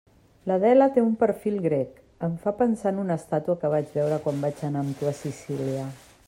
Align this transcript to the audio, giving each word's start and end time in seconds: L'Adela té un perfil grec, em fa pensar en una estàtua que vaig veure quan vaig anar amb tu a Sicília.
L'Adela 0.51 0.85
té 0.93 1.01
un 1.07 1.11
perfil 1.23 1.59
grec, 1.65 1.99
em 2.29 2.33
fa 2.45 2.55
pensar 2.63 2.95
en 2.95 3.03
una 3.03 3.19
estàtua 3.23 3.57
que 3.65 3.73
vaig 3.75 3.93
veure 3.99 4.19
quan 4.25 4.43
vaig 4.47 4.65
anar 4.71 4.83
amb 4.87 4.99
tu 5.03 5.13
a 5.13 5.17
Sicília. 5.21 5.87